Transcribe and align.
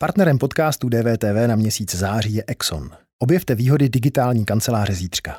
Partnerem 0.00 0.38
podcastu 0.38 0.88
DVTV 0.88 1.46
na 1.46 1.56
měsíc 1.56 1.94
září 1.94 2.34
je 2.34 2.44
Exxon. 2.46 2.90
Objevte 3.18 3.54
výhody 3.54 3.88
digitální 3.88 4.44
kanceláře 4.44 4.94
zítřka. 4.94 5.38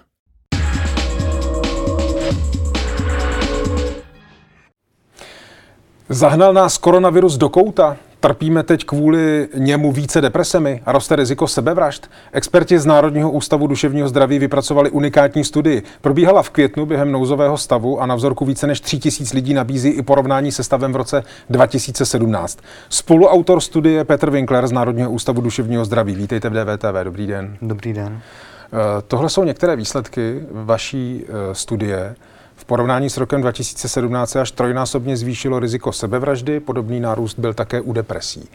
Zahnal 6.09 6.53
nás 6.53 6.77
koronavirus 6.77 7.37
do 7.37 7.49
kouta? 7.49 7.97
Trpíme 8.19 8.63
teď 8.63 8.85
kvůli 8.85 9.47
němu 9.55 9.91
více 9.91 10.21
depresemi 10.21 10.81
a 10.85 10.91
roste 10.91 11.15
riziko 11.15 11.47
sebevražd? 11.47 12.09
Experti 12.31 12.79
z 12.79 12.85
Národního 12.85 13.31
ústavu 13.31 13.67
duševního 13.67 14.07
zdraví 14.07 14.39
vypracovali 14.39 14.89
unikátní 14.89 15.43
studii. 15.43 15.83
Probíhala 16.01 16.43
v 16.43 16.49
květnu 16.49 16.85
během 16.85 17.11
nouzového 17.11 17.57
stavu 17.57 18.01
a 18.01 18.05
na 18.05 18.15
vzorku 18.15 18.45
více 18.45 18.67
než 18.67 18.81
3000 18.81 19.35
lidí 19.35 19.53
nabízí 19.53 19.89
i 19.89 20.01
porovnání 20.01 20.51
se 20.51 20.63
stavem 20.63 20.93
v 20.93 20.95
roce 20.95 21.23
2017. 21.49 22.59
Spoluautor 22.89 23.61
studie 23.61 24.03
Petr 24.03 24.29
Winkler 24.29 24.67
z 24.67 24.71
Národního 24.71 25.11
ústavu 25.11 25.41
duševního 25.41 25.85
zdraví. 25.85 26.15
Vítejte 26.15 26.49
v 26.49 26.53
DVTV. 26.53 27.03
Dobrý 27.03 27.27
den. 27.27 27.57
Dobrý 27.61 27.93
den. 27.93 28.21
Eh, 28.73 29.01
tohle 29.07 29.29
jsou 29.29 29.43
některé 29.43 29.75
výsledky 29.75 30.43
vaší 30.51 31.25
eh, 31.27 31.55
studie. 31.55 32.15
V 32.59 32.65
porovnání 32.65 33.09
s 33.09 33.17
rokem 33.17 33.41
2017 33.41 34.35
až 34.35 34.51
trojnásobně 34.51 35.17
zvýšilo 35.17 35.59
riziko 35.59 35.91
sebevraždy, 35.91 36.59
podobný 36.59 36.99
nárůst 36.99 37.39
byl 37.39 37.53
také 37.53 37.81
u 37.81 37.93
depresí. 37.93 38.49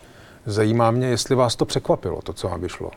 Zajímá 0.46 0.90
mě, 0.90 1.06
jestli 1.06 1.34
vás 1.34 1.56
to 1.56 1.64
překvapilo, 1.64 2.22
to, 2.22 2.32
co 2.32 2.48
vám 2.48 2.60
vyšlo. 2.60 2.90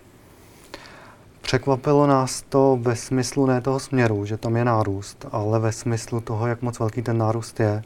Překvapilo 1.41 2.07
nás 2.07 2.41
to 2.49 2.79
ve 2.81 2.95
smyslu 2.95 3.45
ne 3.45 3.61
toho 3.61 3.79
směru, 3.79 4.25
že 4.25 4.37
tam 4.37 4.55
je 4.55 4.65
nárůst, 4.65 5.25
ale 5.31 5.59
ve 5.59 5.71
smyslu 5.71 6.21
toho, 6.21 6.47
jak 6.47 6.61
moc 6.61 6.79
velký 6.79 7.01
ten 7.01 7.17
nárůst 7.17 7.59
je. 7.59 7.83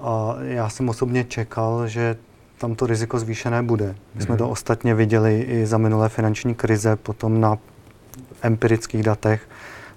A 0.00 0.36
já 0.40 0.68
jsem 0.68 0.88
osobně 0.88 1.24
čekal, 1.24 1.88
že 1.88 2.16
tam 2.58 2.74
to 2.74 2.86
riziko 2.86 3.18
zvýšené 3.18 3.62
bude. 3.62 3.94
My 4.14 4.22
jsme 4.22 4.34
mm-hmm. 4.34 4.38
to 4.38 4.48
ostatně 4.48 4.94
viděli 4.94 5.40
i 5.40 5.66
za 5.66 5.78
minulé 5.78 6.08
finanční 6.08 6.54
krize, 6.54 6.96
potom 6.96 7.40
na 7.40 7.58
empirických 8.42 9.02
datech, 9.02 9.48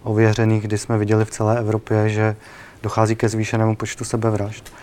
ověřených, 0.03 0.63
kdy 0.63 0.77
jsme 0.77 0.97
viděli 0.97 1.25
v 1.25 1.29
celé 1.29 1.59
Evropě, 1.59 2.09
že 2.09 2.35
dochází 2.83 3.15
ke 3.15 3.29
zvýšenému 3.29 3.75
počtu 3.75 4.03
sebevražd. 4.03 4.73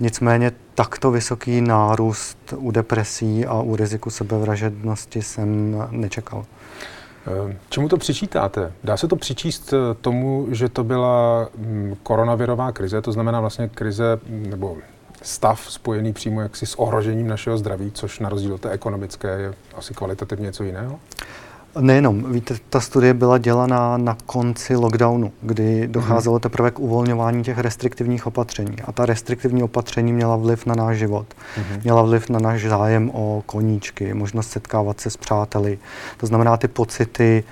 Nicméně 0.00 0.52
takto 0.74 1.10
vysoký 1.10 1.60
nárůst 1.60 2.54
u 2.56 2.70
depresí 2.70 3.46
a 3.46 3.60
u 3.60 3.76
riziku 3.76 4.10
sebevražednosti 4.10 5.22
jsem 5.22 5.76
nečekal. 5.90 6.44
Eh, 7.26 7.56
čemu 7.68 7.88
to 7.88 7.96
přičítáte? 7.96 8.72
Dá 8.84 8.96
se 8.96 9.08
to 9.08 9.16
přičíst 9.16 9.72
eh, 9.72 9.94
tomu, 10.00 10.46
že 10.50 10.68
to 10.68 10.84
byla 10.84 11.48
mm, 11.56 11.96
koronavirová 12.02 12.72
krize, 12.72 13.02
to 13.02 13.12
znamená 13.12 13.40
vlastně 13.40 13.68
krize 13.68 14.20
mm, 14.28 14.50
nebo 14.50 14.76
stav 15.22 15.60
spojený 15.68 16.12
přímo 16.12 16.40
jaksi 16.40 16.66
s 16.66 16.74
ohrožením 16.74 17.28
našeho 17.28 17.58
zdraví, 17.58 17.90
což 17.94 18.18
na 18.18 18.28
rozdíl 18.28 18.54
od 18.54 18.60
té 18.60 18.70
ekonomické 18.70 19.28
je 19.28 19.54
asi 19.76 19.94
kvalitativně 19.94 20.46
něco 20.46 20.64
jiného? 20.64 21.00
Nejenom, 21.78 22.32
víte, 22.32 22.54
ta 22.70 22.80
studie 22.80 23.14
byla 23.14 23.38
dělaná 23.38 23.96
na 23.96 24.16
konci 24.26 24.76
lockdownu, 24.76 25.32
kdy 25.42 25.88
docházelo 25.88 26.34
mhm. 26.34 26.40
teprve 26.40 26.70
k 26.70 26.78
uvolňování 26.78 27.44
těch 27.44 27.58
restriktivních 27.58 28.26
opatření. 28.26 28.76
A 28.84 28.92
ta 28.92 29.06
restriktivní 29.06 29.62
opatření 29.62 30.12
měla 30.12 30.36
vliv 30.36 30.66
na 30.66 30.74
náš 30.74 30.98
život. 30.98 31.26
Mm-hmm. 31.28 31.80
Měla 31.82 32.02
vliv 32.02 32.30
na 32.30 32.38
náš 32.38 32.62
zájem 32.62 33.10
o 33.14 33.42
koníčky, 33.46 34.14
možnost 34.14 34.50
setkávat 34.50 35.00
se 35.00 35.10
s 35.10 35.16
přáteli. 35.16 35.78
To 36.16 36.26
znamená 36.26 36.56
ty 36.56 36.68
pocity 36.68 37.44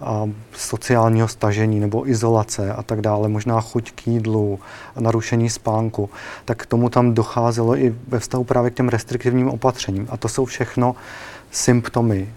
a 0.00 0.30
sociálního 0.52 1.28
stažení 1.28 1.80
nebo 1.80 2.08
izolace 2.08 2.72
a 2.72 2.82
tak 2.82 3.00
dále, 3.00 3.28
možná 3.28 3.60
chuť 3.60 3.92
k 3.92 4.06
jídlu, 4.06 4.58
narušení 4.98 5.50
spánku, 5.50 6.10
tak 6.44 6.62
k 6.62 6.66
tomu 6.66 6.88
tam 6.88 7.14
docházelo 7.14 7.76
i 7.76 7.94
ve 8.08 8.18
vztahu 8.18 8.44
právě 8.44 8.70
k 8.70 8.74
těm 8.74 8.88
restriktivním 8.88 9.48
opatřením. 9.48 10.08
A 10.10 10.16
to 10.16 10.28
jsou 10.28 10.44
všechno 10.44 10.96
symptomy 11.50 12.28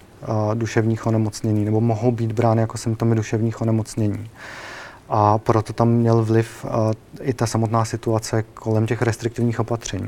duševních 0.53 1.05
onemocnění, 1.05 1.65
nebo 1.65 1.81
mohou 1.81 2.11
být 2.11 2.31
brány 2.31 2.61
jako 2.61 2.77
symptomy 2.77 3.15
duševních 3.15 3.61
onemocnění. 3.61 4.29
A 5.09 5.37
proto 5.37 5.73
tam 5.73 5.89
měl 5.89 6.23
vliv 6.23 6.65
i 7.21 7.33
ta 7.33 7.45
samotná 7.45 7.85
situace 7.85 8.43
kolem 8.53 8.85
těch 8.85 9.01
restriktivních 9.01 9.59
opatření. 9.59 10.07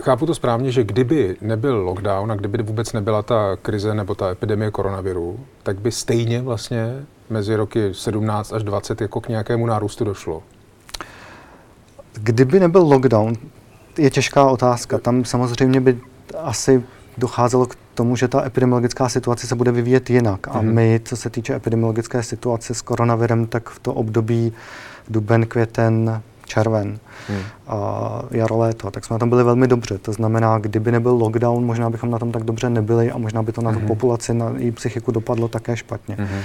Chápu 0.00 0.26
to 0.26 0.34
správně, 0.34 0.72
že 0.72 0.84
kdyby 0.84 1.36
nebyl 1.40 1.76
lockdown 1.76 2.32
a 2.32 2.34
kdyby 2.34 2.62
vůbec 2.62 2.92
nebyla 2.92 3.22
ta 3.22 3.56
krize 3.62 3.94
nebo 3.94 4.14
ta 4.14 4.30
epidemie 4.30 4.70
koronaviru, 4.70 5.40
tak 5.62 5.80
by 5.80 5.92
stejně 5.92 6.42
vlastně 6.42 7.06
mezi 7.30 7.56
roky 7.56 7.94
17 7.94 8.52
až 8.52 8.62
20 8.62 9.00
jako 9.00 9.20
k 9.20 9.28
nějakému 9.28 9.66
nárůstu 9.66 10.04
došlo. 10.04 10.42
Kdyby 12.12 12.60
nebyl 12.60 12.82
lockdown, 12.82 13.34
je 13.98 14.10
těžká 14.10 14.44
otázka. 14.50 14.98
Tam 14.98 15.24
samozřejmě 15.24 15.80
by 15.80 15.98
asi 16.38 16.82
docházelo 17.18 17.66
k 17.66 17.76
tomu, 18.00 18.16
že 18.16 18.28
ta 18.28 18.46
epidemiologická 18.46 19.08
situace 19.08 19.46
se 19.46 19.54
bude 19.54 19.72
vyvíjet 19.72 20.10
jinak. 20.10 20.48
A 20.48 20.62
mhm. 20.62 20.74
my, 20.74 21.00
co 21.04 21.16
se 21.16 21.30
týče 21.30 21.54
epidemiologické 21.54 22.22
situace 22.22 22.74
s 22.74 22.82
koronavirem, 22.82 23.46
tak 23.46 23.68
v 23.70 23.78
to 23.78 23.94
období 23.94 24.52
duben, 25.08 25.46
květen, 25.46 26.22
červen 26.46 26.98
hmm. 27.28 27.42
a 27.68 27.76
jaro, 28.30 28.58
léto, 28.58 28.90
tak 28.90 29.04
jsme 29.04 29.14
na 29.14 29.18
tom 29.18 29.28
byli 29.28 29.44
velmi 29.44 29.68
dobře. 29.68 29.98
To 29.98 30.12
znamená, 30.12 30.58
kdyby 30.58 30.92
nebyl 30.92 31.12
lockdown, 31.12 31.64
možná 31.64 31.90
bychom 31.90 32.10
na 32.10 32.18
tom 32.18 32.32
tak 32.32 32.44
dobře 32.44 32.70
nebyli 32.70 33.10
a 33.10 33.18
možná 33.18 33.42
by 33.42 33.52
to 33.52 33.62
na 33.62 33.72
tu 33.72 33.78
hmm. 33.78 33.88
populaci, 33.88 34.34
na 34.34 34.52
její 34.56 34.70
psychiku 34.72 35.12
dopadlo 35.12 35.48
také 35.48 35.76
špatně. 35.76 36.16
Hmm. 36.18 36.42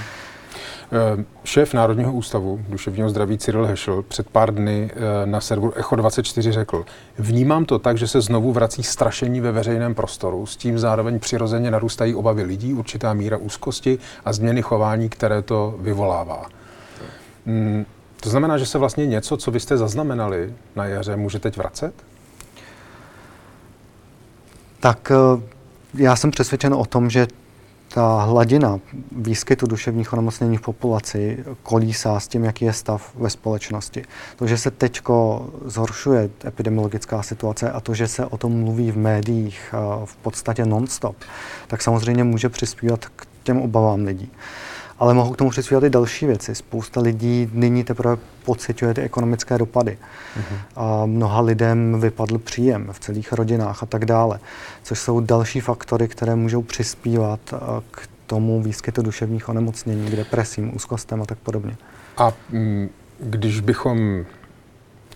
Eh, 0.96 1.26
šéf 1.44 1.74
Národního 1.74 2.14
ústavu 2.14 2.66
duševního 2.70 3.10
zdraví 3.10 3.38
Cyril 3.38 3.66
Hešel 3.66 4.02
před 4.02 4.30
pár 4.30 4.54
dny 4.54 4.92
eh, 4.94 5.26
na 5.26 5.42
serveru 5.42 5.72
Echo24 5.72 6.52
řekl, 6.52 6.86
vnímám 7.18 7.66
to 7.66 7.80
tak, 7.80 7.98
že 7.98 8.08
se 8.08 8.22
znovu 8.22 8.52
vrací 8.52 8.84
strašení 8.84 9.42
ve 9.42 9.52
veřejném 9.52 9.96
prostoru, 9.96 10.46
s 10.46 10.58
tím 10.58 10.80
zároveň 10.80 11.20
přirozeně 11.20 11.72
narůstají 11.72 12.16
obavy 12.16 12.44
lidí, 12.44 12.74
určitá 12.74 13.14
míra 13.14 13.38
úzkosti 13.38 14.00
a 14.26 14.34
změny 14.34 14.62
chování, 14.62 15.10
které 15.10 15.42
to 15.42 15.76
vyvolává. 15.80 16.46
Hmm, 17.46 17.86
to 18.20 18.30
znamená, 18.30 18.58
že 18.58 18.66
se 18.66 18.78
vlastně 18.78 19.06
něco, 19.06 19.38
co 19.38 19.52
vy 19.52 19.60
jste 19.60 19.78
zaznamenali 19.78 20.54
na 20.76 20.86
jaře, 20.86 21.16
může 21.16 21.40
teď 21.40 21.58
vracet? 21.58 21.94
Tak 24.80 25.12
eh, 25.12 25.42
já 25.94 26.16
jsem 26.16 26.32
přesvědčen 26.32 26.74
o 26.74 26.86
tom, 26.86 27.10
že 27.10 27.28
ta 27.96 28.24
hladina 28.24 28.80
výskytu 29.12 29.68
duševních 29.68 30.14
onemocnění 30.14 30.58
v 30.58 30.62
populaci 30.62 31.44
kolísá 31.64 32.20
s 32.20 32.28
tím, 32.28 32.44
jaký 32.44 32.66
je 32.66 32.74
stav 32.74 33.12
ve 33.16 33.30
společnosti. 33.30 34.04
To, 34.36 34.48
že 34.48 34.58
se 34.58 34.72
teď 34.72 35.02
zhoršuje 35.66 36.30
epidemiologická 36.46 37.24
situace 37.24 37.72
a 37.72 37.80
to, 37.80 37.94
že 37.94 38.08
se 38.08 38.26
o 38.26 38.38
tom 38.38 38.64
mluví 38.64 38.92
v 38.92 38.98
médiích 38.98 39.76
v 40.06 40.16
podstatě 40.16 40.66
non-stop, 40.66 41.16
tak 41.68 41.82
samozřejmě 41.82 42.24
může 42.24 42.50
přispívat 42.50 43.06
k 43.06 43.28
těm 43.44 43.62
obavám 43.62 44.04
lidí. 44.04 44.32
Ale 45.00 45.14
mohou 45.14 45.34
k 45.34 45.38
tomu 45.38 45.50
přispívat 45.50 45.84
i 45.84 45.90
další 45.90 46.26
věci. 46.26 46.56
Spousta 46.56 47.02
lidí 47.02 47.50
nyní 47.54 47.84
teprve 47.84 48.18
pociťuje 48.46 48.94
ty 48.94 49.02
ekonomické 49.02 49.58
dopady. 49.58 49.98
Uh-huh. 50.40 50.58
A 50.76 51.06
mnoha 51.06 51.42
lidem 51.42 52.00
vypadl 52.02 52.38
příjem 52.38 52.90
v 52.92 53.00
celých 53.00 53.34
rodinách 53.34 53.84
a 53.84 53.86
tak 53.86 54.06
dále, 54.06 54.40
což 54.84 55.00
jsou 55.00 55.20
další 55.20 55.60
faktory, 55.60 56.08
které 56.08 56.36
můžou 56.36 56.62
přispívat 56.62 57.40
k 57.92 58.10
tomu 58.28 58.62
výskytu 58.62 59.02
duševních 59.02 59.50
onemocnění, 59.50 60.12
k 60.12 60.16
depresím, 60.16 60.76
úzkostem 60.76 61.22
a 61.22 61.26
tak 61.26 61.38
podobně. 61.38 61.78
A 62.18 62.34
mm, 62.50 62.90
když 63.20 63.60
bychom 63.60 64.26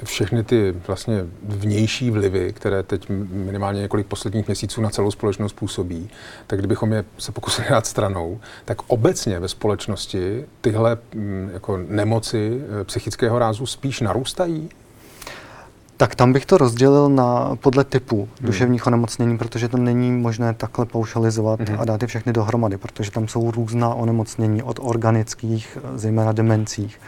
všechny 0.03 0.43
ty 0.43 0.75
vlastně 0.87 1.25
vnější 1.43 2.11
vlivy, 2.11 2.53
které 2.53 2.83
teď 2.83 3.09
minimálně 3.29 3.81
několik 3.81 4.07
posledních 4.07 4.47
měsíců 4.47 4.81
na 4.81 4.89
celou 4.89 5.11
společnost 5.11 5.53
působí, 5.53 6.09
tak 6.47 6.59
kdybychom 6.59 6.93
je 6.93 7.05
se 7.17 7.31
pokusili 7.31 7.67
dát 7.69 7.85
stranou, 7.85 8.39
tak 8.65 8.77
obecně 8.87 9.39
ve 9.39 9.47
společnosti 9.47 10.45
tyhle 10.61 10.97
jako 11.53 11.77
nemoci 11.77 12.61
eh, 12.81 12.83
psychického 12.83 13.39
rázu 13.39 13.65
spíš 13.65 14.01
narůstají? 14.01 14.69
Tak 15.97 16.15
tam 16.15 16.33
bych 16.33 16.45
to 16.45 16.57
rozdělil 16.57 17.09
na, 17.09 17.55
podle 17.55 17.83
typu 17.83 18.17
hmm. 18.17 18.47
duševních 18.47 18.87
onemocnění, 18.87 19.37
protože 19.37 19.67
to 19.67 19.77
není 19.77 20.11
možné 20.11 20.53
takhle 20.53 20.85
paušalizovat 20.85 21.59
hmm. 21.59 21.79
a 21.79 21.85
dát 21.85 22.01
je 22.01 22.07
všechny 22.07 22.33
dohromady, 22.33 22.77
protože 22.77 23.11
tam 23.11 23.27
jsou 23.27 23.51
různá 23.51 23.93
onemocnění 23.93 24.63
od 24.63 24.79
organických, 24.81 25.77
zejména 25.95 26.31
demencích, 26.31 26.99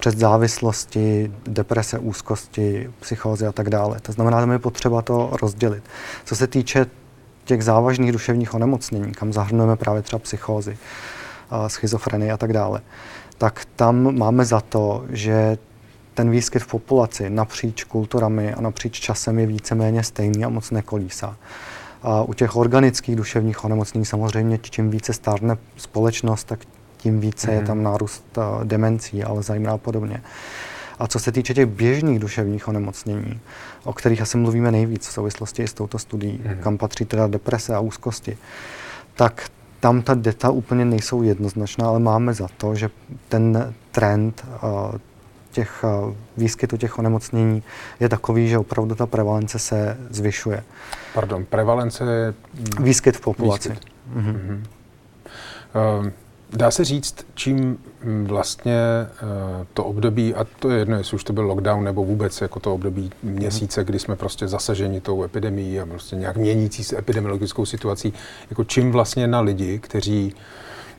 přes 0.00 0.14
závislosti, 0.14 1.32
deprese, 1.46 1.98
úzkosti, 1.98 2.90
psychózy 3.00 3.46
a 3.46 3.52
tak 3.52 3.70
dále. 3.70 4.00
To 4.00 4.12
znamená, 4.12 4.46
že 4.46 4.52
je 4.52 4.58
potřeba 4.58 5.02
to 5.02 5.30
rozdělit. 5.42 5.82
Co 6.24 6.36
se 6.36 6.46
týče 6.46 6.86
těch 7.44 7.64
závažných 7.64 8.12
duševních 8.12 8.54
onemocnění, 8.54 9.12
kam 9.12 9.32
zahrnujeme 9.32 9.76
právě 9.76 10.02
třeba 10.02 10.20
psychózy, 10.20 10.78
schizofrenie 11.66 12.32
a 12.32 12.36
tak 12.36 12.52
dále, 12.52 12.80
tak 13.38 13.64
tam 13.76 14.18
máme 14.18 14.44
za 14.44 14.60
to, 14.60 15.04
že 15.10 15.58
ten 16.14 16.30
výskyt 16.30 16.62
v 16.62 16.66
populaci 16.66 17.30
napříč 17.30 17.84
kulturami 17.84 18.54
a 18.54 18.60
napříč 18.60 19.00
časem 19.00 19.38
je 19.38 19.46
víceméně 19.46 20.02
stejný 20.02 20.44
a 20.44 20.48
moc 20.48 20.70
nekolísá. 20.70 21.36
A 22.02 22.22
u 22.22 22.34
těch 22.34 22.56
organických 22.56 23.16
duševních 23.16 23.64
onemocnění 23.64 24.06
samozřejmě, 24.06 24.58
čím 24.58 24.90
více 24.90 25.12
stárne 25.12 25.56
společnost, 25.76 26.44
tak 26.44 26.60
tím 27.00 27.20
více 27.20 27.46
mm-hmm. 27.46 27.52
je 27.52 27.58
mhm. 27.58 27.66
tam 27.66 27.82
nárůst 27.82 28.38
uh, 28.38 28.64
demencí, 28.64 29.24
Alzheimera 29.24 29.72
a 29.72 29.78
podobně. 29.78 30.22
A 30.98 31.06
co 31.06 31.18
se 31.18 31.32
týče 31.32 31.54
těch 31.54 31.66
běžných 31.66 32.18
duševních 32.18 32.68
onemocnění, 32.68 33.40
o 33.84 33.92
kterých 33.92 34.22
asi 34.22 34.36
mluvíme 34.36 34.70
nejvíc 34.72 35.08
v 35.08 35.12
souvislosti 35.12 35.64
s 35.64 35.74
touto 35.74 35.98
studií, 35.98 36.40
mm. 36.44 36.56
kam 36.62 36.78
patří 36.78 37.04
teda 37.04 37.26
deprese 37.26 37.74
a 37.74 37.80
úzkosti, 37.80 38.38
tak 39.14 39.48
tam 39.80 40.02
ta 40.02 40.14
data 40.14 40.50
úplně 40.50 40.84
nejsou 40.84 41.22
jednoznačná, 41.22 41.88
ale 41.88 41.98
máme 41.98 42.34
za 42.34 42.48
to, 42.56 42.74
že 42.74 42.90
ten 43.28 43.74
trend 43.90 44.44
uh, 44.62 44.92
těch 45.50 45.84
uh, 45.84 46.14
výskytu 46.36 46.76
těch 46.76 46.98
onemocnění 46.98 47.62
je 48.00 48.08
takový, 48.08 48.48
že 48.48 48.58
opravdu 48.58 48.94
ta 48.94 49.06
prevalence 49.06 49.58
se 49.58 49.96
zvyšuje. 50.10 50.64
Pardon, 51.14 51.44
prevalence 51.44 52.04
je... 52.04 52.34
Výskyt 52.80 53.16
v 53.16 53.20
populaci. 53.20 53.68
Výskyt. 53.68 53.88
Mm-hmm. 54.14 54.34
Mm-hmm. 54.34 54.60
Uh, 56.00 56.10
Dá 56.52 56.70
se 56.70 56.84
říct, 56.84 57.26
čím 57.34 57.78
mm, 58.04 58.24
vlastně 58.24 58.76
uh, 59.22 59.66
to 59.74 59.84
období, 59.84 60.34
a 60.34 60.46
to 60.58 60.70
je 60.70 60.78
jedno, 60.78 60.96
jestli 60.96 61.14
už 61.14 61.24
to 61.24 61.32
byl 61.32 61.44
lockdown 61.44 61.84
nebo 61.84 62.04
vůbec 62.04 62.40
jako 62.40 62.60
to 62.60 62.74
období 62.74 63.10
měsíce, 63.22 63.84
kdy 63.84 63.98
jsme 63.98 64.16
prostě 64.16 64.48
zasaženi 64.48 65.00
tou 65.00 65.24
epidemií 65.24 65.80
a 65.80 65.86
prostě 65.86 66.16
nějak 66.16 66.36
měnící 66.36 66.84
se 66.84 66.98
epidemiologickou 66.98 67.66
situací, 67.66 68.12
jako 68.50 68.64
čím 68.64 68.92
vlastně 68.92 69.26
na 69.26 69.40
lidi, 69.40 69.78
kteří 69.78 70.34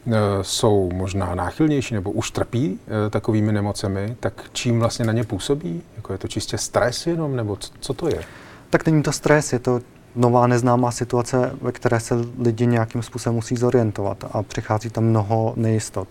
uh, 0.06 0.14
jsou 0.42 0.90
možná 0.94 1.36
náchylnější 1.36 1.94
nebo 1.94 2.12
už 2.12 2.32
trpí 2.32 2.72
uh, 2.72 3.10
takovými 3.10 3.52
nemocemi, 3.52 4.16
tak 4.20 4.44
čím 4.54 4.80
vlastně 4.80 5.06
na 5.06 5.14
ně 5.14 5.24
působí? 5.24 5.82
Jako 5.96 6.14
je 6.14 6.18
to 6.18 6.28
čistě 6.28 6.58
stres 6.58 7.08
jenom, 7.08 7.36
nebo 7.36 7.58
co 7.80 7.94
to 7.94 8.08
je? 8.08 8.24
Tak 8.70 8.86
není 8.86 9.04
to 9.04 9.12
stres, 9.12 9.54
je 9.54 9.60
to 9.60 9.82
nová 10.16 10.48
neznámá 10.48 10.92
situace, 10.92 11.52
ve 11.62 11.72
které 11.72 12.00
se 12.00 12.16
lidi 12.40 12.66
nějakým 12.66 13.04
způsobem 13.04 13.36
musí 13.36 13.56
zorientovat 13.56 14.26
a 14.32 14.44
přichází 14.44 14.90
tam 14.90 15.04
mnoho 15.04 15.54
nejistot, 15.56 16.08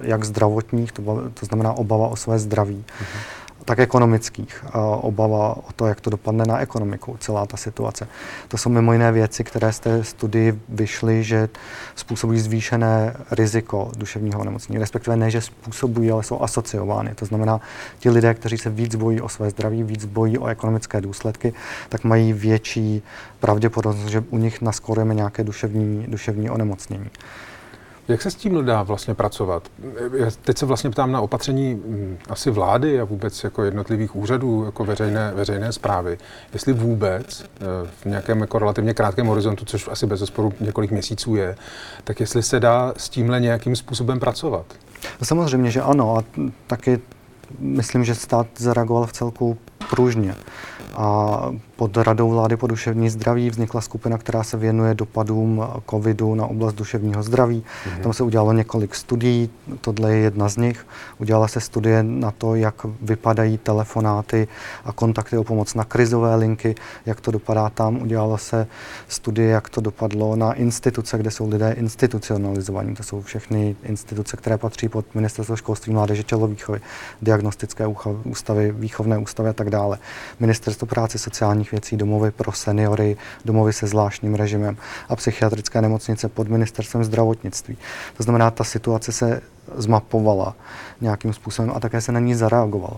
jak 0.00 0.24
zdravotních, 0.24 0.92
to, 0.92 1.30
znamená 1.42 1.72
obava 1.72 2.08
o 2.08 2.16
své 2.16 2.38
zdraví, 2.38 2.84
mm-hmm 2.86 3.45
tak 3.64 3.78
ekonomických. 3.78 4.64
Obava 5.00 5.56
o 5.56 5.72
to, 5.76 5.86
jak 5.86 6.00
to 6.00 6.10
dopadne 6.10 6.44
na 6.44 6.58
ekonomiku, 6.58 7.16
celá 7.20 7.46
ta 7.46 7.56
situace. 7.56 8.08
To 8.48 8.58
jsou 8.58 8.70
mimo 8.70 8.92
jiné 8.92 9.12
věci, 9.12 9.44
které 9.44 9.72
z 9.72 9.80
té 9.80 10.04
studii 10.04 10.60
vyšly, 10.68 11.24
že 11.24 11.48
způsobují 11.94 12.40
zvýšené 12.40 13.16
riziko 13.30 13.90
duševního 13.96 14.40
onemocnění, 14.40 14.78
respektive 14.78 15.16
ne, 15.16 15.30
že 15.30 15.40
způsobují, 15.40 16.10
ale 16.10 16.22
jsou 16.22 16.42
asociovány. 16.42 17.14
To 17.14 17.24
znamená, 17.24 17.60
ti 17.98 18.10
lidé, 18.10 18.34
kteří 18.34 18.58
se 18.58 18.70
víc 18.70 18.94
bojí 18.94 19.20
o 19.20 19.28
své 19.28 19.50
zdraví, 19.50 19.82
víc 19.82 20.04
bojí 20.04 20.38
o 20.38 20.46
ekonomické 20.46 21.00
důsledky, 21.00 21.52
tak 21.88 22.04
mají 22.04 22.32
větší 22.32 23.02
pravděpodobnost, 23.40 24.08
že 24.08 24.24
u 24.30 24.38
nich 24.38 24.62
naskorujeme 24.62 25.14
nějaké 25.14 25.44
duševní, 25.44 26.06
duševní 26.08 26.50
onemocnění. 26.50 27.10
Jak 28.08 28.22
se 28.22 28.30
s 28.30 28.34
tím 28.34 28.64
dá 28.64 28.82
vlastně 28.82 29.14
pracovat? 29.14 29.68
Já 30.16 30.30
teď 30.42 30.58
se 30.58 30.66
vlastně 30.66 30.90
ptám 30.90 31.12
na 31.12 31.20
opatření 31.20 31.74
mm, 31.74 32.18
asi 32.28 32.50
vlády 32.50 33.00
a 33.00 33.04
vůbec 33.04 33.44
jako 33.44 33.62
jednotlivých 33.62 34.16
úřadů, 34.16 34.64
jako 34.64 34.84
veřejné, 34.84 35.32
veřejné 35.34 35.72
zprávy. 35.72 36.18
Jestli 36.52 36.72
vůbec 36.72 37.44
eh, 37.44 37.64
v 38.02 38.06
nějakém 38.06 38.40
jako 38.40 38.58
relativně 38.58 38.94
krátkém 38.94 39.26
horizontu, 39.26 39.64
což 39.64 39.88
asi 39.88 40.06
bez 40.06 40.20
zesporu 40.20 40.52
několik 40.60 40.90
měsíců 40.90 41.36
je, 41.36 41.56
tak 42.04 42.20
jestli 42.20 42.42
se 42.42 42.60
dá 42.60 42.94
s 42.96 43.08
tímhle 43.08 43.40
nějakým 43.40 43.76
způsobem 43.76 44.20
pracovat? 44.20 44.66
Samozřejmě, 45.22 45.70
že 45.70 45.82
ano. 45.82 46.16
A 46.16 46.24
taky 46.66 47.00
myslím, 47.58 48.04
že 48.04 48.14
stát 48.14 48.46
zareagoval 48.56 49.06
v 49.06 49.12
celku 49.12 49.58
pružně. 49.90 50.34
A 50.96 51.40
pod 51.76 51.96
Radou 51.96 52.30
vlády 52.30 52.56
po 52.56 52.66
duševní 52.66 53.10
zdraví 53.10 53.50
vznikla 53.50 53.80
skupina, 53.80 54.18
která 54.18 54.42
se 54.42 54.56
věnuje 54.56 54.94
dopadům 54.94 55.64
covidu 55.90 56.34
na 56.34 56.46
oblast 56.46 56.74
duševního 56.74 57.22
zdraví. 57.22 57.64
Mm-hmm. 57.64 58.02
Tam 58.02 58.12
se 58.12 58.22
udělalo 58.22 58.52
několik 58.52 58.94
studií, 58.94 59.50
tohle 59.80 60.12
je 60.12 60.18
jedna 60.18 60.48
z 60.48 60.56
nich. 60.56 60.86
Udělala 61.18 61.48
se 61.48 61.60
studie 61.60 62.02
na 62.02 62.30
to, 62.30 62.54
jak 62.54 62.74
vypadají 63.02 63.58
telefonáty 63.58 64.48
a 64.84 64.92
kontakty 64.92 65.38
o 65.38 65.44
pomoc 65.44 65.74
na 65.74 65.84
krizové 65.84 66.34
linky, 66.36 66.74
jak 67.06 67.20
to 67.20 67.30
dopadá 67.30 67.70
tam. 67.70 68.02
Udělala 68.02 68.38
se 68.38 68.66
studie, 69.08 69.48
jak 69.48 69.68
to 69.68 69.80
dopadlo 69.80 70.36
na 70.36 70.52
instituce, 70.52 71.18
kde 71.18 71.30
jsou 71.30 71.48
lidé 71.48 71.72
institucionalizovaní. 71.72 72.94
To 72.94 73.02
jsou 73.02 73.22
všechny 73.22 73.76
instituce, 73.82 74.36
které 74.36 74.58
patří 74.58 74.88
pod 74.88 75.14
Ministerstvo 75.14 75.56
školství, 75.56 75.92
mládeže, 75.92 76.22
tělovýchovy, 76.22 76.80
diagnostické 77.22 77.86
ústavy, 78.24 78.72
výchovné 78.72 79.18
ústavy 79.18 79.48
a 79.48 79.52
tak 79.52 79.65
dále. 79.70 79.98
Ministerstvo 80.40 80.86
práce, 80.86 81.18
sociální 81.18 81.56
sociálních 81.56 81.70
věcí, 81.70 81.96
domovy 81.96 82.30
pro 82.30 82.52
seniory, 82.52 83.16
domovy 83.44 83.72
se 83.72 83.86
zvláštním 83.86 84.34
režimem 84.34 84.76
a 85.08 85.16
psychiatrické 85.16 85.82
nemocnice 85.82 86.28
pod 86.28 86.48
ministerstvem 86.48 87.04
zdravotnictví. 87.04 87.76
To 88.16 88.22
znamená, 88.22 88.50
ta 88.50 88.64
situace 88.64 89.12
se 89.12 89.42
zmapovala 89.74 90.54
nějakým 91.00 91.32
způsobem 91.32 91.72
a 91.74 91.80
také 91.80 92.00
se 92.00 92.12
na 92.12 92.20
ní 92.20 92.34
zareagoval. 92.34 92.96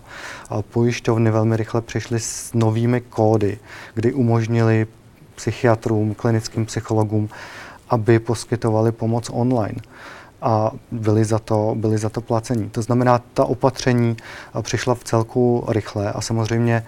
A 0.50 0.62
pojišťovny 0.62 1.31
velmi 1.31 1.56
rychle 1.56 1.81
přišly 1.81 2.20
s 2.20 2.53
novými 2.55 3.00
kódy, 3.00 3.59
kdy 3.94 4.12
umožnili 4.12 4.87
psychiatrům, 5.35 6.14
klinickým 6.14 6.67
psychologům, 6.67 7.29
aby 7.91 8.19
poskytovali 8.19 8.93
pomoc 8.93 9.31
online 9.32 9.81
a 10.43 10.70
byli 10.90 11.25
za 11.25 11.38
to, 11.38 11.75
byli 11.79 11.99
za 11.99 12.08
to 12.08 12.20
placení. 12.20 12.70
To 12.70 12.82
znamená, 12.82 13.20
ta 13.35 13.44
opatření 13.44 14.17
přišla 14.62 14.94
v 14.94 15.05
celku 15.05 15.64
rychle 15.69 16.12
a 16.12 16.20
samozřejmě 16.20 16.85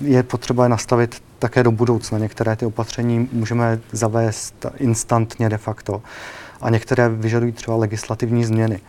je 0.00 0.22
potřeba 0.22 0.68
nastavit 0.68 1.22
také 1.38 1.62
do 1.62 1.70
budoucna. 1.70 2.18
Některé 2.18 2.56
ty 2.56 2.66
opatření 2.66 3.28
můžeme 3.32 3.80
zavést 3.92 4.66
instantně 4.76 5.48
de 5.48 5.58
facto 5.58 6.02
a 6.60 6.70
některé 6.70 7.08
vyžadují 7.08 7.52
třeba 7.52 7.76
legislativní 7.76 8.44
změny. 8.44 8.80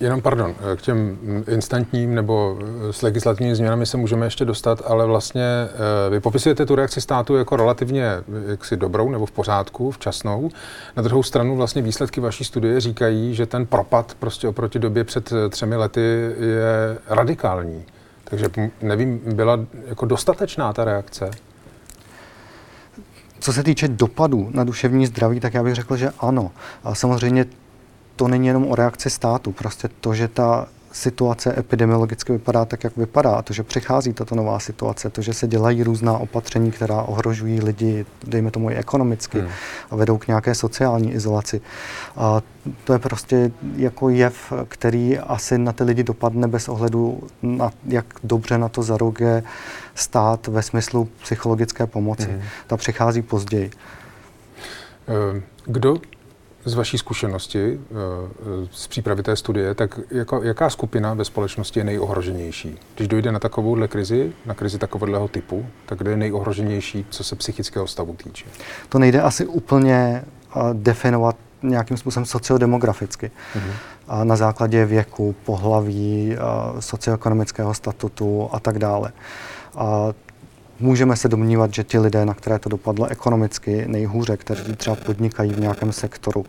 Jenom 0.00 0.22
pardon, 0.22 0.54
k 0.76 0.82
těm 0.82 1.18
instantním 1.48 2.14
nebo 2.14 2.58
s 2.90 3.02
legislativními 3.02 3.56
změnami 3.56 3.86
se 3.86 3.96
můžeme 3.96 4.26
ještě 4.26 4.44
dostat, 4.44 4.82
ale 4.86 5.06
vlastně 5.06 5.44
eh, 5.46 6.10
vy 6.10 6.20
popisujete 6.20 6.66
tu 6.66 6.74
reakci 6.74 7.00
státu 7.00 7.36
jako 7.36 7.56
relativně 7.56 8.04
jaksi 8.46 8.76
dobrou 8.76 9.10
nebo 9.10 9.26
v 9.26 9.30
pořádku, 9.30 9.90
včasnou. 9.90 10.50
Na 10.96 11.02
druhou 11.02 11.22
stranu 11.22 11.56
vlastně 11.56 11.82
výsledky 11.82 12.20
vaší 12.20 12.44
studie 12.44 12.80
říkají, 12.80 13.34
že 13.34 13.46
ten 13.46 13.66
propad 13.66 14.16
prostě 14.18 14.48
oproti 14.48 14.78
době 14.78 15.04
před 15.04 15.32
eh, 15.32 15.48
třemi 15.48 15.76
lety 15.76 16.00
je 16.40 16.98
radikální. 17.06 17.84
Takže 18.24 18.46
nevím, 18.82 19.20
byla 19.34 19.58
jako 19.86 20.06
dostatečná 20.06 20.72
ta 20.72 20.84
reakce? 20.84 21.30
Co 23.40 23.52
se 23.52 23.62
týče 23.62 23.88
dopadů 23.88 24.50
na 24.54 24.64
duševní 24.64 25.06
zdraví, 25.06 25.40
tak 25.40 25.54
já 25.54 25.62
bych 25.62 25.74
řekl, 25.74 25.96
že 25.96 26.12
ano. 26.18 26.50
A 26.84 26.94
samozřejmě 26.94 27.46
to 28.16 28.28
není 28.28 28.46
jenom 28.46 28.66
o 28.66 28.74
reakci 28.74 29.10
státu. 29.10 29.52
Prostě 29.52 29.88
to, 30.00 30.14
že 30.14 30.28
ta 30.28 30.68
situace 30.92 31.58
epidemiologicky 31.58 32.32
vypadá 32.32 32.64
tak, 32.64 32.84
jak 32.84 32.96
vypadá, 32.96 33.42
to, 33.42 33.52
že 33.52 33.62
přichází 33.62 34.12
tato 34.12 34.34
nová 34.34 34.58
situace, 34.58 35.10
to, 35.10 35.22
že 35.22 35.34
se 35.34 35.46
dělají 35.48 35.82
různá 35.82 36.18
opatření, 36.18 36.70
která 36.70 37.02
ohrožují 37.02 37.60
lidi, 37.60 38.06
dejme 38.26 38.50
tomu 38.50 38.70
i 38.70 38.74
ekonomicky, 38.74 39.38
hmm. 39.40 39.48
a 39.90 39.96
vedou 39.96 40.18
k 40.18 40.26
nějaké 40.26 40.54
sociální 40.54 41.12
izolaci. 41.12 41.60
A 42.16 42.42
to 42.84 42.92
je 42.92 42.98
prostě 42.98 43.50
jako 43.76 44.08
jev, 44.08 44.52
který 44.68 45.18
asi 45.18 45.58
na 45.58 45.72
ty 45.72 45.84
lidi 45.84 46.02
dopadne 46.02 46.48
bez 46.48 46.68
ohledu 46.68 47.22
na, 47.42 47.70
jak 47.86 48.06
dobře 48.24 48.58
na 48.58 48.68
to 48.68 48.82
zaroguje 48.82 49.42
stát 49.94 50.46
ve 50.46 50.62
smyslu 50.62 51.08
psychologické 51.22 51.86
pomoci. 51.86 52.30
Hmm. 52.30 52.42
Ta 52.66 52.76
přichází 52.76 53.22
později. 53.22 53.70
Eh, 55.08 55.42
kdo 55.66 55.96
z 56.64 56.74
vaší 56.74 56.98
zkušenosti 56.98 57.80
eh, 57.80 57.94
z 58.70 58.86
přípravy 58.86 59.22
té 59.22 59.36
studie, 59.36 59.74
tak 59.74 60.00
jako, 60.10 60.42
jaká 60.42 60.70
skupina 60.70 61.14
ve 61.14 61.24
společnosti 61.24 61.80
je 61.80 61.84
nejohroženější? 61.84 62.78
Když 62.96 63.08
dojde 63.08 63.32
na 63.32 63.38
takovouhle 63.38 63.88
krizi, 63.88 64.32
na 64.46 64.54
krizi 64.54 64.78
takového 64.78 65.28
typu, 65.28 65.66
tak 65.86 65.98
kde 65.98 66.10
je 66.10 66.16
nejohroženější, 66.16 67.06
co 67.10 67.24
se 67.24 67.36
psychického 67.36 67.86
stavu 67.86 68.14
týče? 68.14 68.44
To 68.88 68.98
nejde 68.98 69.22
asi 69.22 69.46
úplně 69.46 70.24
uh, 70.56 70.74
definovat 70.74 71.36
nějakým 71.62 71.96
způsobem 71.96 72.24
sociodemograficky. 72.24 73.26
Mm-hmm. 73.26 73.72
A 74.08 74.24
na 74.24 74.36
základě 74.36 74.84
věku, 74.84 75.34
pohlaví, 75.44 76.36
uh, 76.72 76.80
socioekonomického 76.80 77.74
statutu 77.74 78.48
a 78.52 78.60
tak 78.60 78.78
dále. 78.78 79.12
A 79.76 80.08
Můžeme 80.80 81.16
se 81.16 81.28
domnívat, 81.28 81.74
že 81.74 81.84
ti 81.84 81.98
lidé, 81.98 82.24
na 82.24 82.34
které 82.34 82.58
to 82.58 82.68
dopadlo 82.68 83.06
ekonomicky 83.06 83.84
nejhůře, 83.88 84.36
kteří 84.36 84.76
třeba 84.76 84.96
podnikají 84.96 85.52
v 85.52 85.60
nějakém 85.60 85.92
sektoru, 85.92 86.44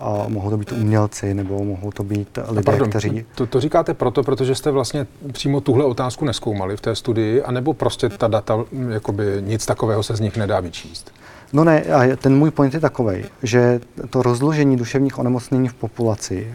a 0.00 0.24
mohou 0.28 0.50
to 0.50 0.56
být 0.56 0.72
umělci 0.72 1.34
nebo 1.34 1.64
mohou 1.64 1.90
to 1.90 2.04
být 2.04 2.38
lidé, 2.48 2.62
pardon, 2.62 2.90
kteří... 2.90 3.24
To, 3.34 3.46
to 3.46 3.60
říkáte 3.60 3.94
proto, 3.94 4.22
protože 4.22 4.54
jste 4.54 4.70
vlastně 4.70 5.06
přímo 5.32 5.60
tuhle 5.60 5.84
otázku 5.84 6.24
neskoumali 6.24 6.76
v 6.76 6.80
té 6.80 6.94
studii, 6.94 7.42
anebo 7.42 7.74
prostě 7.74 8.08
ta 8.08 8.28
data, 8.28 8.64
jakoby 8.88 9.24
nic 9.40 9.66
takového 9.66 10.02
se 10.02 10.16
z 10.16 10.20
nich 10.20 10.36
nedá 10.36 10.60
vyčíst? 10.60 11.12
No 11.54 11.64
ne, 11.64 11.82
a 11.82 12.16
ten 12.16 12.36
můj 12.36 12.50
point 12.50 12.74
je 12.74 12.80
takový, 12.80 13.24
že 13.42 13.80
to 14.10 14.22
rozložení 14.22 14.76
duševních 14.76 15.18
onemocnění 15.18 15.68
v 15.68 15.74
populaci 15.74 16.54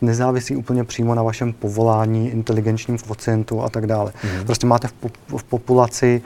nezávisí 0.00 0.56
úplně 0.56 0.84
přímo 0.84 1.14
na 1.14 1.22
vašem 1.22 1.52
povolání, 1.52 2.30
inteligenčním 2.30 2.98
kvocientu 2.98 3.62
a 3.62 3.68
tak 3.68 3.86
dále. 3.86 4.12
Mm. 4.24 4.44
Prostě 4.46 4.66
máte 4.66 4.88
v, 4.88 4.92
po, 4.92 5.38
v 5.38 5.44
populaci 5.44 6.22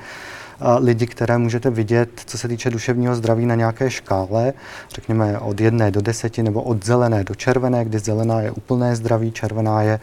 lidi, 0.78 1.06
které 1.06 1.38
můžete 1.38 1.70
vidět, 1.70 2.10
co 2.26 2.38
se 2.38 2.48
týče 2.48 2.70
duševního 2.70 3.14
zdraví 3.14 3.46
na 3.46 3.54
nějaké 3.54 3.90
škále, 3.90 4.52
řekněme 4.94 5.38
od 5.38 5.60
jedné 5.60 5.90
do 5.90 6.00
deseti 6.00 6.42
nebo 6.42 6.62
od 6.62 6.84
zelené 6.84 7.25
do 7.25 7.34
červené, 7.34 7.84
kdy 7.84 7.98
zelená 7.98 8.40
je 8.40 8.50
úplné 8.50 8.96
zdraví, 8.96 9.32
červená 9.32 9.82
je 9.82 9.94
a, 9.94 10.00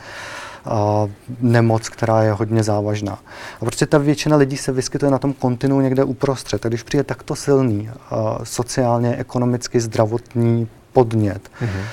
nemoc, 1.42 1.90
která 1.90 2.24
je 2.24 2.32
hodně 2.32 2.64
závažná. 2.64 3.20
A 3.56 3.60
prostě 3.60 3.86
ta 3.86 3.98
většina 3.98 4.38
lidí 4.38 4.58
se 4.58 4.72
vyskytuje 4.72 5.12
na 5.12 5.20
tom 5.20 5.34
kontinu 5.34 5.82
někde 5.82 6.04
uprostřed. 6.04 6.66
A 6.66 6.70
když 6.70 6.84
přijde 6.84 7.04
takto 7.04 7.36
silný 7.36 7.90
sociálně, 8.44 9.16
ekonomicky, 9.16 9.80
zdravotní 9.80 10.68
podnět, 10.94 11.52
mm-hmm. 11.62 11.84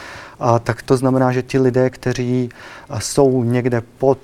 a, 0.41 0.59
tak 0.59 0.83
to 0.83 0.97
znamená, 0.97 1.33
že 1.33 1.43
ti 1.43 1.59
lidé, 1.59 1.91
kteří 1.91 2.49
jsou 2.99 3.45
někde 3.45 3.83
pod 3.99 4.19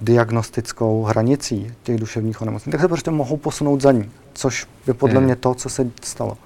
diagnostickou 0.00 1.04
hranicí 1.04 1.72
těch 1.82 1.98
duševních 1.98 2.42
onemocnění, 2.42 2.72
tak 2.72 2.80
se 2.80 2.88
prostě 2.88 3.10
mohou 3.10 3.36
posunout 3.36 3.80
za 3.80 3.92
ní, 3.92 4.10
což 4.34 4.66
je 4.86 4.94
podle 4.94 5.16
hmm. 5.16 5.24
mě 5.24 5.36
to, 5.36 5.54
co 5.54 5.68
se 5.68 5.90
stalo. 6.02 6.36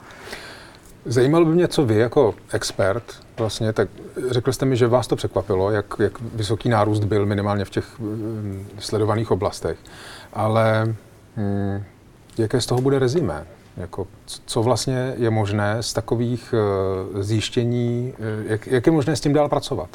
Zajímalo 1.04 1.44
by 1.44 1.54
mě, 1.54 1.68
co 1.68 1.84
vy 1.84 1.96
jako 1.96 2.34
expert 2.52 3.04
vlastně, 3.38 3.72
tak 3.72 3.88
řekl 4.30 4.52
jste 4.52 4.66
mi, 4.66 4.76
že 4.76 4.86
vás 4.86 5.06
to 5.06 5.16
překvapilo, 5.16 5.70
jak, 5.70 5.86
jak 5.98 6.20
vysoký 6.20 6.68
nárůst 6.68 7.04
byl 7.04 7.26
minimálně 7.26 7.64
v 7.64 7.70
těch 7.70 8.00
um, 8.00 8.66
sledovaných 8.78 9.30
oblastech. 9.30 9.78
Ale 10.32 10.94
um, 11.36 11.84
jaké 12.38 12.60
z 12.60 12.66
toho 12.66 12.80
bude 12.80 12.98
rezime? 12.98 13.46
Jako, 13.76 14.06
co 14.46 14.62
vlastně 14.62 15.14
je 15.16 15.30
možné 15.30 15.82
z 15.82 15.92
takových 15.92 16.54
uh, 17.14 17.22
zjištění, 17.22 18.14
uh, 18.18 18.50
jak, 18.50 18.66
jak 18.66 18.86
je 18.86 18.92
možné 18.92 19.16
s 19.16 19.20
tím 19.20 19.32
dál 19.32 19.48
pracovat? 19.48 19.88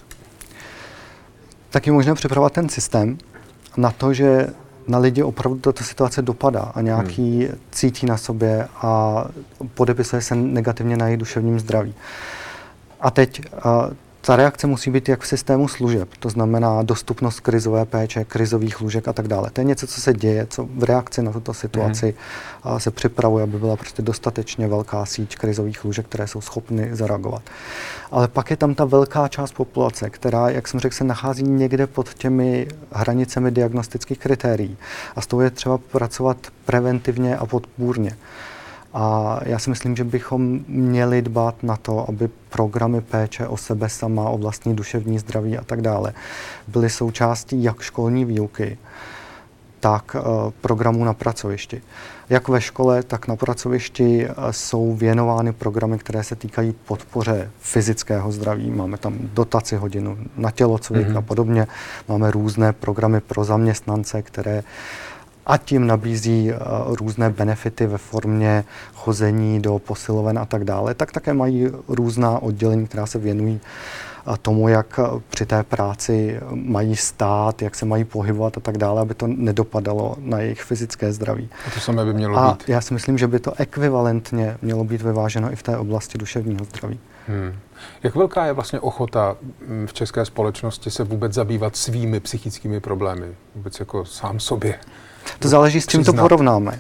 Tak 1.70 1.88
je 1.88 1.94
možné 1.94 2.14
připravovat 2.14 2.54
ten 2.54 2.70
systém 2.70 3.18
na 3.78 3.92
to, 3.92 4.14
že 4.14 4.48
na 4.88 4.98
lidi 4.98 5.24
opravdu 5.24 5.60
tato 5.60 5.84
situace 5.84 6.22
dopadá 6.22 6.72
a 6.76 6.82
nějaký 6.82 7.46
hmm. 7.46 7.58
cítí 7.72 8.06
na 8.06 8.18
sobě 8.18 8.68
a 8.76 9.26
podepisuje 9.74 10.22
se 10.22 10.36
negativně 10.36 10.98
na 10.98 11.06
jejich 11.06 11.20
duševním 11.20 11.60
zdraví. 11.60 11.94
A 13.02 13.12
teď 13.12 13.42
ta 14.26 14.36
reakce 14.36 14.68
musí 14.68 14.92
být 14.92 15.10
jak 15.10 15.22
v 15.22 15.28
systému 15.28 15.68
služeb, 15.68 16.10
to 16.20 16.30
znamená 16.30 16.84
dostupnost 16.84 17.40
krizové 17.40 17.86
péče, 17.86 18.24
krizových 18.24 18.82
lůžek 18.82 19.08
a 19.08 19.14
tak 19.14 19.28
dále. 19.28 19.50
To 19.54 19.62
je 19.62 19.66
něco, 19.66 19.88
co 19.88 20.02
se 20.02 20.14
děje, 20.14 20.48
co 20.50 20.68
v 20.76 20.84
reakci 20.84 21.22
na 21.22 21.32
tuto 21.32 21.54
situaci 21.54 22.16
mm. 22.66 22.80
se 22.80 22.92
připravuje, 22.92 23.44
aby 23.44 23.58
byla 23.58 23.76
prostě 23.76 24.02
dostatečně 24.02 24.68
velká 24.68 25.06
síť 25.06 25.36
krizových 25.36 25.86
lůžek, 25.86 26.06
které 26.06 26.28
jsou 26.28 26.42
schopny 26.42 26.96
zareagovat. 26.96 27.42
Ale 28.12 28.28
pak 28.28 28.50
je 28.52 28.58
tam 28.58 28.76
ta 28.76 28.86
velká 28.86 29.28
část 29.28 29.52
populace, 29.52 30.10
která, 30.10 30.50
jak 30.50 30.68
jsem 30.68 30.80
řekl, 30.80 30.96
se 30.96 31.04
nachází 31.04 31.44
někde 31.44 31.88
pod 31.88 32.14
těmi 32.14 32.68
hranicemi 32.92 33.52
diagnostických 33.52 34.20
kritérií. 34.20 34.78
A 35.16 35.22
s 35.22 35.28
tou 35.28 35.40
je 35.40 35.50
třeba 35.50 35.78
pracovat 35.78 36.38
preventivně 36.66 37.38
a 37.38 37.46
podpůrně. 37.46 38.18
A 38.98 39.40
já 39.44 39.60
si 39.60 39.70
myslím, 39.70 39.96
že 39.96 40.04
bychom 40.04 40.60
měli 40.68 41.22
dbát 41.22 41.64
na 41.64 41.76
to, 41.76 42.10
aby 42.10 42.30
programy 42.50 43.02
péče 43.02 43.48
o 43.48 43.58
sebe 43.58 43.90
sama, 43.90 44.30
o 44.30 44.38
vlastní 44.38 44.76
duševní 44.76 45.20
zdraví 45.20 45.58
a 45.58 45.64
tak 45.64 45.82
dále 45.82 46.14
byly 46.68 46.90
součástí 46.90 47.64
jak 47.64 47.82
školní 47.82 48.26
výuky, 48.26 48.78
tak 49.80 50.16
uh, 50.16 50.52
programů 50.62 51.06
na 51.06 51.14
pracovišti. 51.14 51.82
Jak 52.30 52.48
ve 52.48 52.62
škole, 52.62 53.04
tak 53.04 53.28
na 53.28 53.36
pracovišti 53.36 54.28
uh, 54.28 54.34
jsou 54.52 54.96
věnovány 54.96 55.54
programy, 55.54 55.98
které 55.98 56.24
se 56.24 56.36
týkají 56.36 56.76
podpoře 56.86 57.52
fyzického 57.60 58.32
zdraví. 58.32 58.72
Máme 58.72 58.98
tam 58.98 59.18
dotaci 59.20 59.76
hodinu 59.76 60.18
na 60.38 60.52
tělocvik 60.52 61.08
mm-hmm. 61.08 61.18
a 61.18 61.22
podobně. 61.22 61.68
Máme 62.08 62.32
různé 62.32 62.74
programy 62.74 63.22
pro 63.22 63.44
zaměstnance, 63.44 64.22
které 64.22 64.64
a 65.46 65.58
tím 65.58 65.88
nabízí 65.88 66.52
uh, 66.52 66.96
různé 66.96 67.30
benefity 67.30 67.88
ve 67.88 67.98
formě 67.98 68.64
chození 68.94 69.62
do 69.62 69.80
posiloven 69.80 70.40
a 70.40 70.46
tak 70.46 70.64
dále, 70.64 70.94
tak 70.94 71.12
také 71.12 71.34
mají 71.34 71.68
různá 71.88 72.40
oddělení, 72.40 72.88
která 72.88 73.06
se 73.06 73.20
věnují 73.20 73.62
uh, 74.28 74.36
tomu, 74.38 74.68
jak 74.68 75.00
uh, 75.00 75.22
při 75.30 75.46
té 75.46 75.64
práci 75.64 76.40
mají 76.54 76.96
stát, 76.96 77.62
jak 77.62 77.76
se 77.76 77.86
mají 77.86 78.04
pohybovat 78.04 78.58
a 78.58 78.60
tak 78.60 78.78
dále, 78.78 79.02
aby 79.02 79.14
to 79.14 79.28
nedopadalo 79.28 80.16
na 80.20 80.40
jejich 80.40 80.62
fyzické 80.62 81.14
zdraví. 81.14 81.50
A 81.68 81.70
to 81.70 81.80
samé 81.80 82.06
by 82.06 82.14
mělo 82.14 82.38
a 82.38 82.52
být. 82.52 82.70
já 82.70 82.82
si 82.82 82.94
myslím, 82.94 83.18
že 83.18 83.28
by 83.28 83.40
to 83.40 83.54
ekvivalentně 83.58 84.58
mělo 84.62 84.84
být 84.84 85.02
vyváženo 85.02 85.52
i 85.52 85.56
v 85.56 85.64
té 85.64 85.78
oblasti 85.78 86.18
duševního 86.18 86.66
zdraví. 86.66 87.00
Hmm. 87.28 87.56
Jak 88.04 88.16
velká 88.16 88.46
je 88.46 88.54
vlastně 88.54 88.80
ochota 88.80 89.38
mm, 89.68 89.88
v 89.88 89.94
české 89.94 90.26
společnosti 90.26 90.92
se 90.92 91.04
vůbec 91.04 91.34
zabývat 91.34 91.76
svými 91.76 92.20
psychickými 92.20 92.80
problémy, 92.80 93.28
vůbec 93.56 93.80
jako 93.80 94.06
sám 94.06 94.40
sobě? 94.40 94.80
To 95.40 95.48
záleží, 95.48 95.82
s 95.82 95.88
čím 95.88 96.04
to 96.04 96.14
porovnáme. 96.14 96.80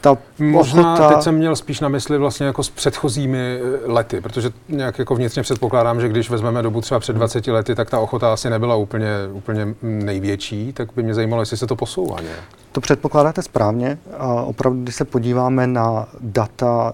Ta 0.00 0.16
Možná 0.38 0.94
ochota... 0.94 1.08
teď 1.08 1.22
jsem 1.22 1.34
měl 1.34 1.56
spíš 1.56 1.80
na 1.80 1.88
mysli 1.88 2.18
vlastně 2.18 2.46
jako 2.46 2.62
s 2.62 2.70
předchozími 2.70 3.38
eh, 3.38 3.92
lety, 3.92 4.20
protože 4.20 4.50
nějak 4.68 4.98
jako 4.98 5.14
vnitřně 5.14 5.42
předpokládám, 5.42 6.00
že 6.00 6.08
když 6.08 6.30
vezmeme 6.30 6.62
dobu 6.62 6.80
třeba 6.80 7.00
před 7.00 7.12
20 7.12 7.46
lety, 7.46 7.74
tak 7.74 7.90
ta 7.90 7.98
ochota 7.98 8.32
asi 8.32 8.50
nebyla 8.50 8.76
úplně, 8.76 9.08
úplně 9.32 9.74
největší, 9.82 10.72
tak 10.72 10.88
by 10.96 11.02
mě 11.02 11.14
zajímalo, 11.14 11.42
jestli 11.42 11.56
se 11.56 11.66
to 11.66 11.76
posouvá 11.76 12.20
nějak. 12.20 12.40
To 12.72 12.80
předpokládáte 12.80 13.42
správně. 13.42 13.98
A 14.18 14.26
opravdu, 14.26 14.82
když 14.82 14.94
se 14.94 15.04
podíváme 15.04 15.66
na 15.66 16.08
data 16.20 16.92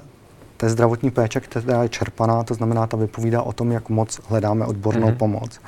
té 0.57 0.69
zdravotní 0.69 1.11
péče, 1.11 1.41
která 1.41 1.83
je 1.83 1.89
čerpaná, 1.89 2.43
to 2.45 2.55
znamená, 2.55 2.87
ta 2.87 2.97
vypovídá 2.97 3.43
o 3.43 3.53
tom, 3.53 3.73
jak 3.73 3.89
moc 3.89 4.21
hledáme 4.29 4.67
odbornou 4.67 5.09
mm-hmm. 5.09 5.17
pomoc 5.17 5.61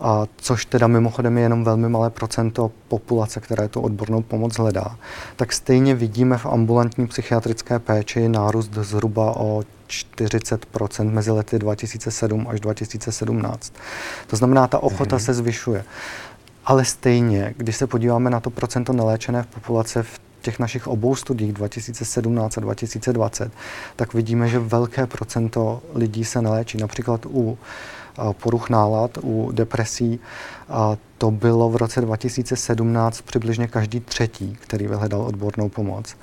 a 0.00 0.26
což 0.36 0.64
teda 0.64 0.86
mimochodem 0.86 1.36
je 1.36 1.42
jenom 1.42 1.64
velmi 1.64 1.88
malé 1.88 2.10
procento 2.10 2.70
populace, 2.88 3.40
které 3.40 3.68
tu 3.68 3.80
odbornou 3.80 4.22
pomoc 4.22 4.56
hledá, 4.56 4.96
tak 5.36 5.52
stejně 5.52 5.94
vidíme 5.94 6.38
v 6.38 6.46
ambulantní 6.46 7.06
psychiatrické 7.06 7.78
péči 7.78 8.28
nárůst 8.28 8.74
zhruba 8.74 9.36
o 9.36 9.62
40% 9.88 11.10
mezi 11.10 11.30
lety 11.30 11.58
2007 11.58 12.46
až 12.50 12.60
2017. 12.60 13.72
To 14.26 14.36
znamená, 14.36 14.66
ta 14.66 14.78
ochota 14.78 15.16
mm-hmm. 15.16 15.24
se 15.24 15.34
zvyšuje. 15.34 15.84
Ale 16.64 16.84
stejně, 16.84 17.54
když 17.56 17.76
se 17.76 17.86
podíváme 17.86 18.30
na 18.30 18.40
to 18.40 18.50
procento 18.50 18.92
neléčené 18.92 19.42
v 19.42 19.46
populace 19.46 20.02
v 20.02 20.20
těch 20.42 20.58
našich 20.58 20.86
obou 20.86 21.14
studiích 21.14 21.52
2017 21.52 22.58
a 22.58 22.60
2020, 22.60 23.52
tak 23.96 24.14
vidíme, 24.14 24.48
že 24.48 24.58
velké 24.58 25.06
procento 25.06 25.82
lidí 25.94 26.24
se 26.24 26.42
neléčí. 26.42 26.78
Například 26.78 27.26
u 27.26 27.58
poruch 28.32 28.70
nálad, 28.70 29.18
u 29.22 29.52
depresí. 29.52 30.20
A 30.68 30.96
to 31.18 31.30
bylo 31.30 31.70
v 31.70 31.76
roce 31.76 32.00
2017 32.00 33.20
přibližně 33.20 33.66
každý 33.66 34.00
třetí, 34.00 34.56
který 34.60 34.86
vyhledal 34.86 35.22
odbornou 35.22 35.68
pomoc. 35.68 36.16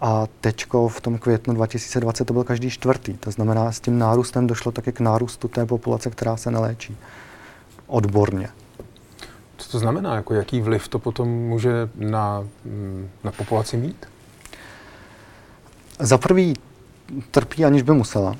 A 0.00 0.26
teďko 0.40 0.88
v 0.88 1.00
tom 1.00 1.18
květnu 1.18 1.54
2020 1.54 2.24
to 2.24 2.32
byl 2.32 2.44
každý 2.44 2.70
čtvrtý. 2.70 3.14
To 3.14 3.30
znamená, 3.30 3.72
s 3.72 3.80
tím 3.80 3.98
nárůstem 3.98 4.46
došlo 4.46 4.72
také 4.72 4.92
k 4.92 5.00
nárůstu 5.00 5.48
té 5.48 5.66
populace, 5.66 6.10
která 6.10 6.36
se 6.36 6.50
neléčí 6.50 6.96
odborně. 7.86 8.48
Co 9.56 9.70
to 9.70 9.78
znamená? 9.78 10.14
Jako 10.14 10.34
jaký 10.34 10.60
vliv 10.60 10.88
to 10.88 10.98
potom 10.98 11.28
může 11.28 11.88
na, 11.94 12.46
na 13.24 13.32
populaci 13.32 13.76
mít? 13.76 14.06
Za 15.98 16.18
prvý 16.18 16.54
trpí, 17.30 17.64
aniž 17.64 17.82
by 17.82 17.92
musela. 17.92 18.36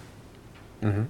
Mm-hmm. 0.82 1.06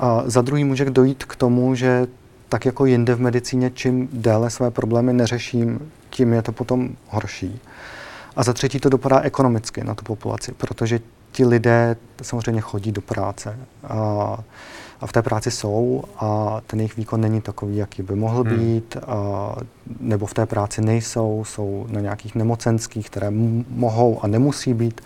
A 0.00 0.22
za 0.26 0.42
druhý 0.42 0.64
může 0.64 0.84
dojít 0.84 1.24
k 1.24 1.36
tomu, 1.36 1.74
že 1.74 2.06
tak 2.48 2.64
jako 2.64 2.86
jinde 2.86 3.14
v 3.14 3.20
medicíně, 3.20 3.70
čím 3.70 4.08
déle 4.12 4.50
své 4.50 4.70
problémy 4.70 5.12
neřeším, 5.12 5.92
tím 6.10 6.32
je 6.32 6.42
to 6.42 6.52
potom 6.52 6.88
horší. 7.08 7.60
A 8.36 8.42
za 8.42 8.52
třetí 8.52 8.80
to 8.80 8.88
dopadá 8.88 9.20
ekonomicky 9.20 9.84
na 9.84 9.94
tu 9.94 10.04
populaci, 10.04 10.52
protože 10.52 11.00
ti 11.32 11.46
lidé 11.46 11.96
samozřejmě 12.22 12.60
chodí 12.60 12.92
do 12.92 13.00
práce 13.00 13.58
a, 13.84 14.38
a 15.00 15.06
v 15.06 15.12
té 15.12 15.22
práci 15.22 15.50
jsou 15.50 16.04
a 16.16 16.60
ten 16.66 16.80
jejich 16.80 16.96
výkon 16.96 17.20
není 17.20 17.40
takový, 17.40 17.76
jaký 17.76 18.02
by 18.02 18.14
mohl 18.14 18.44
hmm. 18.44 18.58
být, 18.58 18.96
a, 19.06 19.54
nebo 20.00 20.26
v 20.26 20.34
té 20.34 20.46
práci 20.46 20.80
nejsou, 20.80 21.44
jsou 21.44 21.86
na 21.88 22.00
nějakých 22.00 22.34
nemocenských, 22.34 23.10
které 23.10 23.26
m- 23.26 23.64
mohou 23.68 24.24
a 24.24 24.26
nemusí 24.26 24.74
být 24.74 25.00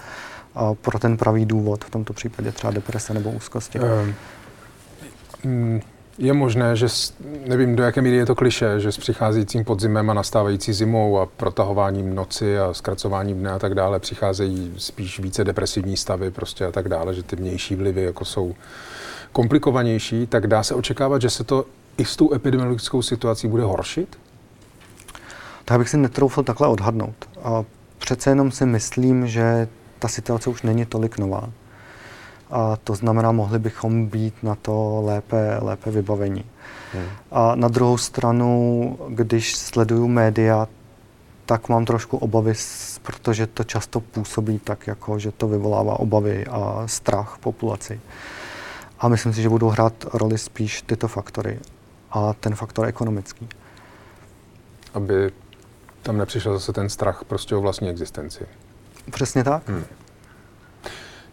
a 0.54 0.74
pro 0.74 0.98
ten 0.98 1.16
pravý 1.16 1.46
důvod, 1.46 1.84
v 1.84 1.90
tomto 1.90 2.12
případě 2.12 2.52
třeba 2.52 2.70
deprese 2.72 3.14
nebo 3.14 3.30
úzkosti. 3.30 3.80
Um. 3.80 4.14
Mm, 5.44 5.80
je 6.18 6.32
možné, 6.32 6.76
že 6.76 6.86
nevím, 7.46 7.76
do 7.76 7.82
jaké 7.82 8.02
míry 8.02 8.16
je 8.16 8.26
to 8.26 8.34
kliše, 8.34 8.80
že 8.80 8.92
s 8.92 8.96
přicházejícím 8.96 9.64
podzimem 9.64 10.10
a 10.10 10.14
nastávající 10.14 10.72
zimou 10.72 11.18
a 11.18 11.26
protahováním 11.26 12.14
noci 12.14 12.58
a 12.58 12.74
zkracováním 12.74 13.38
dne 13.38 13.50
a 13.50 13.58
tak 13.58 13.74
dále 13.74 14.00
přicházejí 14.00 14.74
spíš 14.76 15.20
více 15.20 15.44
depresivní 15.44 15.96
stavy 15.96 16.30
prostě 16.30 16.66
a 16.66 16.72
tak 16.72 16.88
dále, 16.88 17.14
že 17.14 17.22
ty 17.22 17.36
vnější 17.36 17.76
vlivy 17.76 18.02
jako 18.02 18.24
jsou 18.24 18.54
komplikovanější, 19.32 20.26
tak 20.26 20.46
dá 20.46 20.62
se 20.62 20.74
očekávat, 20.74 21.22
že 21.22 21.30
se 21.30 21.44
to 21.44 21.64
i 21.98 22.04
s 22.04 22.16
tou 22.16 22.34
epidemiologickou 22.34 23.02
situací 23.02 23.48
bude 23.48 23.62
horšit? 23.62 24.18
Tak 25.64 25.78
bych 25.78 25.88
si 25.88 25.96
netroufl 25.96 26.42
takhle 26.42 26.68
odhadnout. 26.68 27.28
A 27.42 27.64
přece 27.98 28.30
jenom 28.30 28.50
si 28.50 28.66
myslím, 28.66 29.26
že 29.26 29.68
ta 29.98 30.08
situace 30.08 30.50
už 30.50 30.62
není 30.62 30.86
tolik 30.86 31.18
nová. 31.18 31.50
A 32.50 32.76
to 32.76 32.94
znamená, 32.94 33.32
mohli 33.32 33.58
bychom 33.58 34.06
být 34.06 34.34
na 34.42 34.54
to 34.54 35.02
lépe, 35.04 35.58
lépe 35.60 35.90
vybavení. 35.90 36.44
Hmm. 36.92 37.04
A 37.30 37.54
na 37.54 37.68
druhou 37.68 37.98
stranu, 37.98 38.98
když 39.08 39.56
sleduju 39.56 40.08
média, 40.08 40.68
tak 41.46 41.68
mám 41.68 41.84
trošku 41.84 42.16
obavy, 42.16 42.52
protože 43.02 43.46
to 43.46 43.64
často 43.64 44.00
působí 44.00 44.58
tak, 44.58 44.86
jako 44.86 45.18
že 45.18 45.32
to 45.32 45.48
vyvolává 45.48 46.00
obavy 46.00 46.46
a 46.46 46.82
strach 46.86 47.38
populaci. 47.40 48.00
A 48.98 49.08
myslím 49.08 49.32
si, 49.32 49.42
že 49.42 49.48
budou 49.48 49.68
hrát 49.68 49.92
roli 50.12 50.38
spíš 50.38 50.82
tyto 50.82 51.08
faktory 51.08 51.58
a 52.10 52.32
ten 52.32 52.54
faktor 52.54 52.86
ekonomický. 52.86 53.48
aby 54.94 55.30
tam 56.02 56.18
nepřišel 56.18 56.52
zase 56.52 56.72
ten 56.72 56.88
strach 56.88 57.24
prostě 57.24 57.54
o 57.56 57.60
vlastní 57.60 57.88
existenci. 57.88 58.46
Přesně 59.10 59.44
tak. 59.44 59.68
Hmm. 59.68 59.84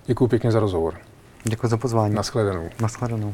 Děkuji 0.06 0.28
pěkně 0.28 0.52
za 0.52 0.60
rozhovor. 0.60 0.96
Děkuji 1.44 1.68
za 1.68 1.78
pozvání. 1.78 2.16
Naschledanou. 2.16 2.70
Naschledanou. 2.82 3.34